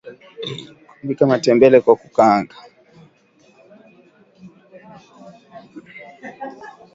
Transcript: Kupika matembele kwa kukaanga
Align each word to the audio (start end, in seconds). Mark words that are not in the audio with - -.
Kupika 0.99 1.23
matembele 1.27 1.79
kwa 1.81 1.95
kukaanga 1.95 2.55